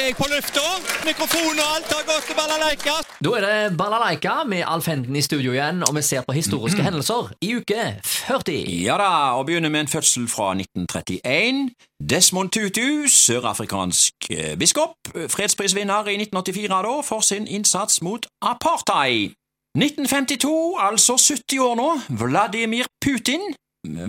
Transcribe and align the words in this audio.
jeg 0.00 0.14
på 0.16 0.26
lufta. 0.30 0.64
Mikrofon 1.06 1.58
og 1.58 1.68
alt 1.76 1.92
har 1.92 2.04
gått 2.06 2.26
til 2.28 2.36
balalaika. 2.38 2.94
Da 3.24 3.32
er 3.38 3.44
det 3.46 3.76
Balalaika 3.78 4.34
med 4.46 4.62
Alf 4.66 4.86
Henden 4.86 5.16
i 5.16 5.22
studio 5.22 5.52
igjen, 5.52 5.82
og 5.88 5.94
vi 5.96 6.02
ser 6.02 6.22
på 6.26 6.34
historiske 6.36 6.82
hendelser 6.82 7.32
i 7.42 7.54
uke 7.58 7.86
40. 8.04 8.58
Ja 8.84 8.98
da, 9.00 9.10
og 9.38 9.46
begynner 9.46 9.72
med 9.74 9.86
en 9.86 9.92
fødsel 9.94 10.28
fra 10.28 10.52
1931. 10.54 11.70
Desmond 12.10 12.50
Tutu, 12.54 13.08
sørafrikansk 13.08 14.30
eh, 14.30 14.54
biskop, 14.58 14.94
fredsprisvinner 15.14 16.12
i 16.12 16.18
1984 16.22 16.82
da, 16.88 16.94
for 17.10 17.20
sin 17.20 17.46
innsats 17.46 18.02
mot 18.02 18.26
apartheid. 18.42 19.34
1952, 19.78 20.76
altså 20.80 21.16
70 21.16 21.58
år 21.58 21.74
nå, 21.74 21.90
Vladimir 22.08 22.86
Putin, 23.04 23.42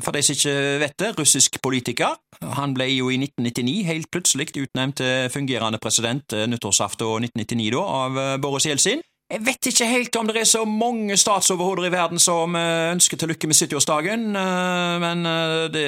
for 0.03 0.15
de 0.15 0.23
som 0.25 0.35
ikke 0.37 0.55
vet 0.81 0.95
det, 1.01 1.11
russisk 1.19 1.59
politiker. 1.63 2.17
Han 2.57 2.73
ble 2.77 2.89
jo 2.93 3.11
i 3.11 3.19
1999 3.19 3.85
helt 3.87 4.09
plutselig 4.13 4.49
utnevnt 4.57 4.99
til 5.01 5.29
fungerende 5.33 5.79
president 5.81 6.33
eh, 6.33 6.47
nyttårsaften 6.49 7.29
1999 7.29 7.71
da, 7.75 7.85
av 8.03 8.19
eh, 8.19 8.35
Boris 8.41 8.67
Jeltsin. 8.69 9.03
Jeg 9.29 9.45
vet 9.45 9.67
ikke 9.69 9.85
helt 9.85 10.15
om 10.17 10.25
det 10.25 10.39
er 10.41 10.47
så 10.49 10.63
mange 10.65 11.13
statsoverhoder 11.17 11.85
i 11.85 11.93
verden 11.93 12.21
som 12.21 12.55
eh, 12.57 12.89
ønsker 12.95 13.19
til 13.19 13.29
lykke 13.33 13.49
med 13.51 13.59
70-årsdagen, 13.59 14.29
eh, 14.33 14.95
men 15.05 15.27
det 15.73 15.87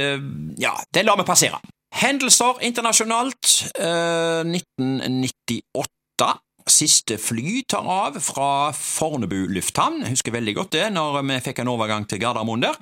Ja, 0.62 0.76
det 0.94 1.06
lar 1.08 1.18
vi 1.18 1.28
passere. 1.28 1.62
Hendelser 1.92 2.62
internasjonalt. 2.62 3.72
eh, 3.76 4.44
1998. 4.46 6.38
Siste 6.70 7.18
fly 7.18 7.64
tar 7.68 7.88
av 7.90 8.20
fra 8.22 8.72
Fornebu 8.72 9.48
lufthavn. 9.50 10.04
Jeg 10.06 10.14
husker 10.16 10.32
veldig 10.32 10.56
godt 10.56 10.76
det 10.78 10.86
når 10.94 11.22
vi 11.26 11.40
fikk 11.42 11.60
en 11.64 11.72
overgang 11.74 12.06
til 12.08 12.22
Gardermoen 12.22 12.62
der. 12.62 12.78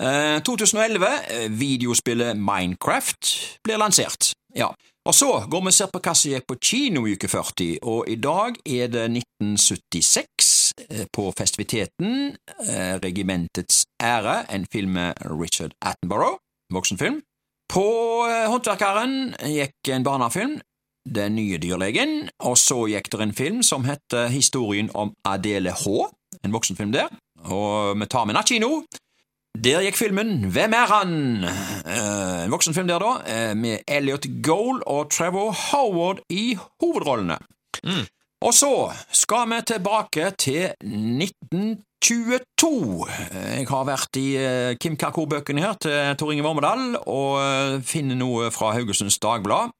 Eh, 0.00 0.40
2011. 0.42 1.06
eh, 1.30 1.50
Videospillet 1.50 2.36
Minecraft 2.36 3.34
blir 3.62 3.78
lansert. 3.78 4.32
Ja. 4.54 4.74
Og 5.04 5.14
så 5.14 5.28
går 5.50 5.60
vi 5.60 5.70
og 5.70 5.76
ser 5.76 5.90
på 5.92 6.00
hva 6.00 6.14
som 6.16 6.32
gikk 6.32 6.46
på 6.48 6.56
kino 6.64 7.04
i 7.06 7.14
uke 7.14 7.28
40, 7.28 7.78
og 7.82 8.08
i 8.08 8.16
dag 8.16 8.56
er 8.64 8.88
det 8.88 9.04
1976 9.12 10.72
eh, 10.88 11.04
på 11.12 11.28
festiviteten 11.36 12.32
eh, 12.64 12.94
Regimentets 13.04 13.84
ære, 14.02 14.46
en 14.48 14.64
film 14.72 14.96
med 14.96 15.20
Richard 15.28 15.76
Attenborough, 15.84 16.40
voksenfilm. 16.72 17.20
På 17.68 17.84
eh, 18.30 18.48
Håndverkeren 18.48 19.34
gikk 19.44 19.92
en 19.92 20.06
barnefilm, 20.06 20.60
Den 21.04 21.34
nye 21.36 21.58
dyrlegen, 21.60 22.30
og 22.40 22.56
så 22.56 22.86
gikk 22.88 23.10
det 23.12 23.20
en 23.20 23.34
film 23.36 23.62
som 23.62 23.84
heter 23.84 24.30
Historien 24.32 24.88
om 24.96 25.12
Adele 25.28 25.74
H, 25.76 26.08
en 26.40 26.54
voksenfilm 26.56 26.94
der, 26.96 27.12
og 27.44 28.00
vi 28.00 28.08
tar 28.08 28.24
med 28.24 28.38
nattkino. 28.38 28.86
Der 29.54 29.80
gikk 29.84 29.96
filmen 29.96 30.50
Hvem 30.50 30.72
er 30.74 30.86
han? 30.90 31.44
Eh, 31.44 32.44
en 32.44 32.50
voksenfilm 32.52 32.88
der, 32.88 32.98
da, 32.98 33.12
eh, 33.26 33.54
med 33.56 33.78
Elliot 33.88 34.26
Goal 34.42 34.82
og 34.86 35.10
Trevor 35.10 35.52
Howard 35.70 36.18
i 36.30 36.58
hovedrollene. 36.82 37.38
Og 38.44 38.54
så 38.54 38.92
skal 39.12 39.48
vi 39.48 39.60
tilbake 39.66 40.30
til 40.38 40.68
1922. 40.82 43.06
Eh, 43.08 43.58
Jeg 43.58 43.66
har 43.68 43.84
vært 43.88 44.16
i 44.20 44.36
eh, 44.36 44.74
Kim 44.80 44.96
Kakor-bøkene 44.96 45.60
her 45.60 45.72
til 45.80 46.16
Tor 46.18 46.32
Inge 46.32 46.42
Vormedal 46.44 46.96
og 47.06 47.38
finner 47.86 48.14
noe 48.18 48.50
fra 48.50 48.72
Haugesunds 48.74 49.18
Dagblad 49.18 49.70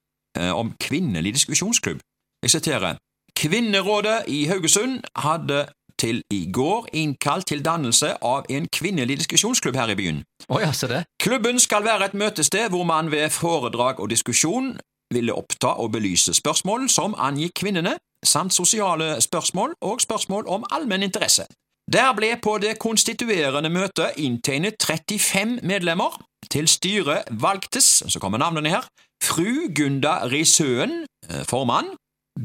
om 0.54 0.72
kvinnelig 0.80 1.34
diskusjonsklubb. 1.34 1.98
Jeg 2.42 2.50
siterer. 2.50 2.96
Kvinnerådet 3.38 4.22
i 4.28 4.46
Haugesund 4.46 5.00
hadde 5.16 5.66
til 5.98 6.22
i 6.32 6.46
går 6.52 6.88
innkalt 6.92 7.46
til 7.46 7.64
dannelse 7.64 8.14
av 8.22 8.48
en 8.50 8.68
kvinnelig 8.72 9.18
diskusjonsklubb 9.22 9.76
her 9.76 9.92
i 9.94 9.98
byen. 9.98 10.22
Oh, 10.48 10.60
ja, 10.60 10.72
se 10.72 10.88
det. 10.90 11.04
Klubben 11.22 11.60
skal 11.60 11.84
være 11.84 12.10
et 12.10 12.14
møtested 12.14 12.68
hvor 12.74 12.84
man 12.84 13.10
ved 13.10 13.30
foredrag 13.30 14.00
og 14.00 14.10
diskusjon 14.10 14.74
ville 15.14 15.34
oppta 15.34 15.76
og 15.82 15.92
belyse 15.92 16.34
spørsmål 16.34 16.88
som 16.90 17.14
angikk 17.18 17.54
kvinnene, 17.62 17.96
samt 18.24 18.54
sosiale 18.54 19.20
spørsmål 19.20 19.76
og 19.80 20.00
spørsmål 20.00 20.48
om 20.48 20.66
allmenn 20.72 21.02
interesse. 21.02 21.46
Der 21.92 22.14
ble 22.16 22.30
på 22.42 22.56
det 22.58 22.78
konstituerende 22.80 23.68
møtet 23.68 24.16
inntegnet 24.16 24.80
35 24.80 25.60
medlemmer. 25.62 26.16
Til 26.50 26.68
styret 26.68 27.28
valgtes, 27.30 28.04
så 28.08 28.20
kommer 28.20 28.38
navnene 28.38 28.68
her, 28.72 28.86
fru 29.22 29.68
Gunda 29.76 30.26
Risøen, 30.28 31.06
eh, 31.30 31.44
formann, 31.48 31.96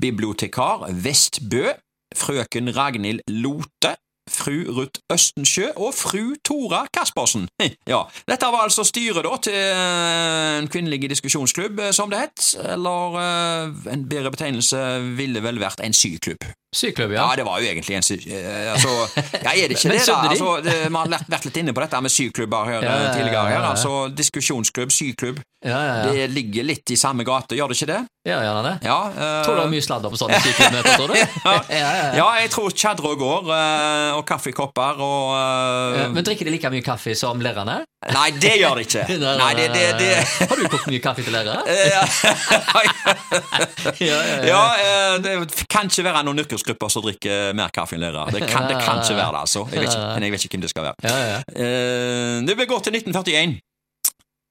bibliotekar 0.02 0.88
Vestbø, 1.04 1.74
frøken 2.20 2.72
Ragnhild 2.76 3.24
Lote, 3.42 3.96
fru 4.30 4.60
Ruth 4.78 5.00
Østensjø 5.10 5.72
og 5.82 5.90
fru 5.98 6.36
Tora 6.46 6.84
Kaspersen. 6.94 7.48
Ja, 7.90 8.04
Dette 8.30 8.46
var 8.54 8.62
altså 8.68 8.84
styret 8.86 9.26
da 9.26 9.32
til 9.42 9.56
eh, 9.58 10.60
en 10.60 10.68
kvinnelig 10.70 11.10
diskusjonsklubb, 11.16 11.80
eh, 11.82 11.92
som 11.98 12.12
det 12.14 12.20
het, 12.28 12.44
eller 12.76 13.18
eh, 13.18 13.88
en 13.96 14.04
bedre 14.12 14.30
betegnelse 14.36 14.78
ville 15.18 15.42
vel 15.42 15.58
vært 15.64 15.82
en 15.82 15.96
syklubb. 15.98 16.46
Syklubb, 16.78 17.16
Ja, 17.16 17.24
ja. 17.32 17.40
det 17.40 17.48
var 17.48 17.64
jo 17.64 17.72
egentlig 17.72 17.96
en 17.98 18.06
sy... 18.06 18.20
eh, 18.30 18.70
Altså, 18.76 18.92
ja, 19.48 19.56
er 19.56 19.72
det 19.72 19.80
ikke 19.80 19.96
det, 19.96 20.04
da? 20.06 20.20
Altså, 20.30 20.52
det, 20.62 20.76
vi 20.86 21.00
har 21.02 21.26
vært 21.34 21.48
litt 21.50 21.58
inne 21.64 21.74
på 21.74 21.82
dette 21.88 22.02
med 22.06 22.14
syklubber 22.14 22.70
her 22.70 22.84
Ja, 22.86 22.92
ja, 22.92 23.00
ja, 23.08 23.14
tidligere. 23.18 23.46
her, 23.48 23.56
ja, 23.56 23.64
ja. 23.64 23.72
altså 23.74 23.96
Diskusjonsklubb, 24.14 24.94
syklubb. 24.94 25.42
Det 25.66 26.30
ligger 26.32 26.64
litt 26.70 26.94
i 26.94 26.96
samme 27.02 27.26
gate, 27.28 27.58
gjør 27.58 27.74
det 27.74 27.80
ikke 27.82 27.90
det? 27.90 28.04
Ja, 28.28 28.42
gjerne 28.44 28.64
det. 28.66 28.72
Ja, 28.84 28.98
uh, 29.16 29.46
Tror 29.46 29.56
du 29.56 29.62
er 29.64 29.70
mye 29.72 29.84
sladder 29.84 30.12
på 30.12 30.18
sånne 30.20 30.42
syklubbmøter, 30.44 30.98
tror 31.00 31.08
du? 31.08 31.16
ja, 31.48 31.54
ja, 31.72 31.92
ja. 31.96 32.08
ja, 32.18 32.26
jeg 32.44 32.50
tror 32.52 32.74
tjadre 32.76 33.14
går, 33.16 33.48
uh, 33.48 34.18
og 34.18 34.26
kaffekopper 34.28 35.00
og 35.06 35.30
uh, 35.40 36.02
Men 36.12 36.28
drikker 36.28 36.50
de 36.50 36.52
like 36.52 36.72
mye 36.74 36.84
kaffe 36.84 37.16
som 37.16 37.40
lærerne? 37.40 37.78
Nei, 38.12 38.26
det 38.36 38.58
gjør 38.60 38.76
de 38.76 38.84
ikke. 38.90 39.06
Nei, 39.44 39.48
det, 39.56 39.70
det, 39.72 39.86
det 40.02 40.12
Har 40.50 40.60
du 40.60 40.68
kokt 40.68 40.92
mye 40.92 41.04
kaffe 41.04 41.24
til 41.24 41.36
lærere? 41.36 41.64
Ja, 41.64 42.04
ja, 44.04 44.20
ja. 44.44 44.44
Ja, 44.50 44.62
det 45.24 45.38
kan 45.72 45.88
ikke 45.88 46.04
være 46.10 46.26
noen 46.28 46.44
yrkesgrupper 46.44 46.92
som 46.92 47.08
drikker 47.08 47.56
mer 47.56 47.72
kaffe 47.72 47.96
enn 47.96 48.04
lærere. 48.04 48.36
Det 48.36 48.44
kan, 48.52 48.68
det 48.68 48.82
kan 48.84 49.00
ikke 49.00 49.16
være 49.16 49.32
det, 49.38 49.46
altså. 49.48 49.64
Jeg 49.72 49.86
vet 49.86 49.96
ikke, 49.96 50.12
men 50.12 50.28
jeg 50.28 50.36
vet 50.36 50.48
ikke 50.50 50.60
hvem 50.60 50.68
det 50.68 50.76
skal 50.76 50.90
være. 50.90 51.08
Ja, 51.08 51.18
ja. 51.32 51.42
Det 52.52 52.60
vil 52.60 52.68
gå 52.68 52.84
til 52.84 53.00
1941. 53.00 53.60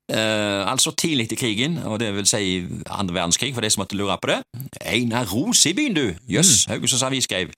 Eh, 0.08 0.70
altså 0.70 0.90
tidlig 0.96 1.32
i 1.32 1.36
krigen, 1.36 1.78
og 1.84 2.00
det 2.00 2.14
vil 2.16 2.26
si 2.26 2.64
andre 2.88 3.14
verdenskrig, 3.14 3.52
for 3.54 3.60
de 3.60 3.70
som 3.70 3.82
måtte 3.82 3.96
lure 3.96 4.16
på 4.22 4.30
det. 4.30 4.38
Einar 4.80 5.28
Ros 5.28 5.66
i 5.66 5.74
byen, 5.76 5.94
du! 5.94 6.06
Jøss, 6.28 6.48
yes, 6.48 6.64
Haugesunds 6.64 7.02
Avis 7.02 7.28
skrev. 7.28 7.52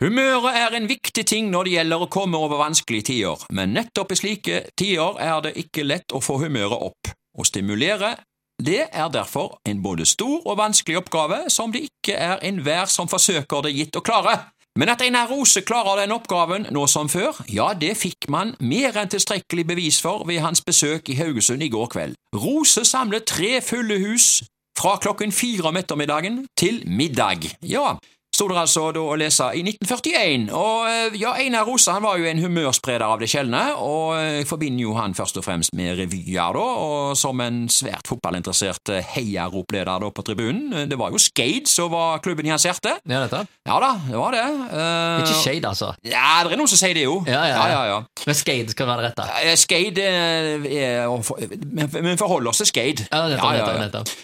Humøret 0.00 0.56
er 0.56 0.76
en 0.76 0.88
viktig 0.88 1.26
ting 1.28 1.50
når 1.52 1.68
det 1.68 1.72
gjelder 1.74 2.04
å 2.06 2.08
komme 2.08 2.38
over 2.40 2.56
vanskelige 2.62 3.10
tider, 3.10 3.42
men 3.52 3.74
nettopp 3.76 4.14
i 4.14 4.16
slike 4.16 4.62
tider 4.80 5.20
er 5.20 5.42
det 5.44 5.52
ikke 5.60 5.84
lett 5.84 6.16
å 6.16 6.22
få 6.24 6.38
humøret 6.40 6.88
opp. 6.88 7.12
Å 7.36 7.44
stimulere 7.44 8.14
det 8.60 8.86
er 8.92 9.12
derfor 9.12 9.58
en 9.68 9.82
både 9.82 10.06
stor 10.08 10.40
og 10.44 10.56
vanskelig 10.56 10.98
oppgave 11.02 11.42
som 11.52 11.72
det 11.72 11.84
ikke 11.90 12.16
er 12.16 12.40
enhver 12.44 12.88
som 12.92 13.08
forsøker 13.08 13.64
det 13.64 13.74
gitt 13.76 13.96
å 13.96 14.04
klare. 14.04 14.38
Men 14.80 14.88
at 14.88 15.02
Einar 15.04 15.28
Rose 15.28 15.60
klarer 15.60 15.98
den 16.00 16.12
oppgaven 16.14 16.62
nå 16.72 16.86
som 16.88 17.10
før, 17.12 17.36
ja, 17.52 17.66
det 17.76 17.98
fikk 18.00 18.30
man 18.32 18.54
mer 18.64 18.96
enn 18.96 19.10
tilstrekkelig 19.12 19.66
bevis 19.68 19.98
for 20.00 20.24
ved 20.24 20.40
hans 20.40 20.62
besøk 20.64 21.10
i 21.12 21.18
Haugesund 21.18 21.60
i 21.60 21.68
går 21.68 21.90
kveld. 21.92 22.16
Rose 22.32 22.86
samlet 22.88 23.26
tre 23.28 23.58
fulle 23.60 23.98
hus 24.00 24.38
fra 24.80 24.94
klokken 25.02 25.36
fire 25.36 25.68
om 25.68 25.76
ettermiddagen 25.76 26.46
til 26.56 26.80
middag. 26.88 27.44
Ja, 27.60 27.98
sto 28.40 28.48
det 28.48 28.56
altså 28.56 28.86
da 28.96 29.02
å 29.04 29.16
lese 29.20 29.50
i 29.58 29.60
1941. 29.66 30.46
Og 30.56 30.86
eh, 30.88 31.16
ja, 31.20 31.34
Einar 31.42 31.66
Rose 31.68 31.92
han 31.92 32.04
var 32.04 32.16
jo 32.16 32.28
en 32.30 32.40
humørspreder 32.40 33.04
av 33.04 33.20
det 33.20 33.28
sjeldne, 33.28 33.60
og 33.76 34.14
eh, 34.16 34.38
jeg 34.40 34.48
forbinder 34.48 34.86
jo 34.86 34.94
han 34.96 35.16
først 35.18 35.36
og 35.42 35.44
fremst 35.44 35.74
med 35.76 35.98
revyer, 35.98 36.56
da, 36.56 36.62
og 36.80 37.18
som 37.20 37.42
en 37.44 37.66
svært 37.72 38.08
fotballinteressert 38.08 38.94
eh, 38.96 39.12
heiaropleder 39.16 40.06
da 40.06 40.10
på 40.14 40.24
tribunen. 40.24 40.72
Eh, 40.72 40.88
Det 40.88 40.96
var 41.00 41.12
jo 41.12 41.20
Skade 41.20 41.68
som 41.68 41.92
var 41.92 42.22
klubben 42.24 42.48
i 42.48 42.54
hans 42.54 42.64
hjerte. 42.64 42.96
Ja, 43.04 43.20
dette. 43.26 43.44
Ja 43.68 43.76
da, 43.82 43.92
det 44.08 44.16
var 44.16 44.34
det. 44.34 44.46
Uh, 44.72 45.20
Ikke 45.20 45.36
shade, 45.42 45.68
altså. 45.68 45.92
Ja, 46.06 46.40
det 46.46 46.54
er 46.54 46.60
noen 46.62 46.70
som 46.70 46.80
sier 46.80 46.96
det, 46.96 47.04
jo. 47.04 47.20
Ja, 47.28 47.44
ja, 47.50 47.60
ja. 47.74 47.84
ja. 47.92 48.00
Men 48.24 48.38
skade 48.38 48.72
skal 48.72 48.88
være 48.88 49.04
det 49.04 49.12
rette. 49.12 49.56
Skade 49.60 50.08
er, 50.08 50.50
eh, 50.64 51.04
er 51.04 51.62
Men 51.70 51.92
men 51.92 52.18
forhold 52.18 52.48
oss 52.48 52.64
til 52.64 52.70
Skade. 52.72 53.04
Ja, 53.12 53.26
nettopp, 53.28 53.76
nettopp, 53.84 54.14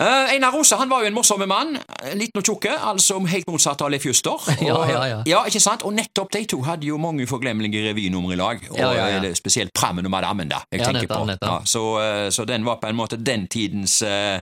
Eh, 0.00 0.32
Einar 0.34 0.50
Rose 0.50 0.74
han 0.74 0.90
var 0.90 1.04
jo 1.04 1.06
en 1.06 1.14
morsom 1.14 1.44
mann, 1.46 1.76
liten 2.18 2.40
og 2.40 2.46
tjukke, 2.48 2.72
altså 2.90 3.20
helt 3.30 3.46
motsatt 3.46 3.82
av 3.86 3.92
Leif 3.94 4.02
Juster. 4.08 4.34
Og, 4.50 4.62
Ja, 4.66 4.78
ja, 4.90 5.02
ja. 5.06 5.18
ja, 5.30 5.42
ikke 5.46 5.60
sant? 5.62 5.84
Og 5.86 5.94
nettopp 5.94 6.32
de 6.34 6.40
to 6.50 6.58
hadde 6.66 6.88
jo 6.88 6.96
mange 6.98 7.22
uforglemmelige 7.28 7.84
revynummer 7.92 8.34
i 8.34 8.38
lag, 8.40 8.64
og 8.72 8.78
Ja, 8.80 8.88
ja, 8.96 9.04
ja. 9.12 9.20
eh, 9.22 9.36
spesielt 9.38 9.70
Prammen 9.76 10.04
og 10.08 10.10
Madammen, 10.10 10.50
da, 10.50 10.64
jeg 10.72 10.80
Ja, 10.82 10.88
tenker 10.88 11.04
nettopp, 11.06 11.20
på. 11.20 11.28
nettopp. 11.30 11.60
Ja, 11.62 11.70
så, 11.70 11.84
uh, 12.00 12.30
så 12.34 12.44
den 12.44 12.66
var 12.66 12.80
på 12.82 12.90
en 12.90 12.98
måte 12.98 13.20
den 13.22 13.46
tidens 13.46 14.00
uh, 14.02 14.40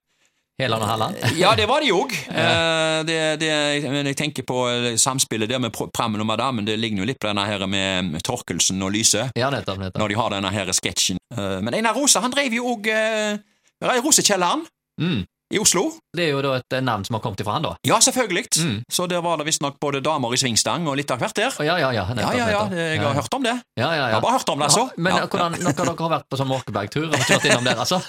Heland 0.60 0.82
og 0.84 0.88
Halland. 0.88 1.16
Ja, 1.36 1.52
det 1.58 1.66
var 1.68 1.80
de 1.84 1.92
òg. 1.92 2.12
det, 3.08 3.18
det, 3.40 3.52
men 3.90 4.06
jeg 4.08 4.16
tenker 4.16 4.44
på 4.48 4.56
samspillet 5.00 5.50
der 5.50 5.58
med 5.60 5.72
Prammen 5.74 6.20
og 6.22 6.28
Madammen, 6.28 6.64
det 6.68 6.78
ligner 6.80 7.02
jo 7.04 7.08
litt 7.12 7.20
på 7.20 7.28
denne 7.28 7.44
her 7.48 7.64
med 7.68 8.20
Torkelsen 8.24 8.80
og 8.84 8.92
Lyse 8.94 9.28
Ja, 9.36 9.50
nettopp, 9.52 9.80
nettopp. 9.80 9.98
når 10.00 10.08
de 10.12 10.18
har 10.20 10.30
denne 10.36 10.52
her 10.54 10.70
sketsjen. 10.76 11.18
Men 11.36 11.74
Einar 11.74 11.96
Rose 11.96 12.20
han 12.22 12.30
drev 12.32 12.54
jo 12.56 12.76
òg 12.76 12.88
Rosekjelleren. 14.04 14.62
Mm. 15.00 15.22
I 15.52 15.58
Oslo. 15.60 15.84
Det 16.16 16.24
er 16.26 16.30
jo 16.34 16.40
da 16.44 16.54
et 16.58 16.74
eh, 16.76 16.80
navn 16.84 17.04
som 17.04 17.16
har 17.16 17.22
kommet 17.24 17.40
ifra 17.44 17.54
han, 17.58 17.64
da. 17.66 17.74
Ja, 17.88 17.98
selvfølgelig. 18.04 18.46
Mm. 18.62 18.78
Så 18.92 19.06
der 19.10 19.20
var 19.24 19.36
det 19.40 19.46
visstnok 19.48 19.78
både 19.80 20.00
damer 20.04 20.32
i 20.32 20.38
svingstang 20.40 20.86
og 20.88 20.96
litt 20.98 21.10
av 21.12 21.20
hvert 21.22 21.36
der. 21.36 21.52
Ja, 21.64 21.76
ja, 21.80 21.90
ja. 21.92 22.02
Ja, 22.02 22.14
nettopp, 22.16 22.34
ja, 22.36 22.46
ja, 22.50 22.62
ja. 22.72 22.86
jeg 22.96 23.02
har 23.04 23.14
hørt 23.16 23.34
om 23.36 23.44
det. 23.46 23.52
Ja, 23.78 23.86
ja, 23.86 23.90
ja. 23.96 24.06
Jeg 24.10 24.16
har 24.16 24.24
bare 24.24 24.36
hørt 24.38 24.48
om 24.52 24.58
det, 24.62 24.68
altså. 24.70 24.84
Men 24.96 25.16
Ja. 25.16 25.26
hvordan, 25.26 25.56
når 25.62 25.76
dere 25.78 25.94
har 25.98 26.10
vært 26.16 26.26
på 26.32 26.38
sånn 26.40 26.50
Måkebergtur 26.50 27.06
og 27.08 27.24
kjørt 27.28 27.46
innom 27.48 27.64
der, 27.68 27.78
altså? 27.84 28.00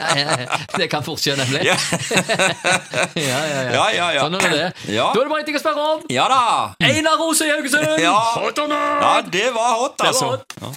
det 0.78 0.88
kan 0.92 1.04
fort 1.06 1.20
skje, 1.24 1.34
nemlig. 1.40 1.64
Ja. 1.68 1.76
ja, 3.14 3.40
ja, 3.48 3.60
ja. 3.60 3.72
Ja, 3.72 3.84
ja, 3.96 4.08
ja. 4.18 4.24
Sånn 4.26 4.38
er 4.38 4.48
det. 4.54 4.64
Da 4.86 5.08
er 5.10 5.20
det 5.24 5.30
bare 5.32 5.40
en 5.42 5.48
ting 5.48 5.58
å 5.58 5.62
spørre 5.62 5.86
om. 5.94 6.04
Ja 6.12 6.26
da. 6.30 6.40
Einar 6.84 7.18
Rose 7.20 7.46
i 7.48 7.52
Haugesund! 7.52 7.88
Ja. 8.02 8.14
Hot 8.40 8.58
or 8.62 8.68
not? 8.70 9.04
Ja, 9.04 9.12
det 9.36 9.46
var 9.56 9.74
hot, 9.80 9.96
Det 9.98 10.06
var 10.06 10.12
altså. 10.12 10.30
hot. 10.36 10.56